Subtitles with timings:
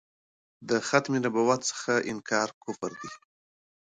[0.69, 3.11] د ختم نبوت څخه انکار کفر دی.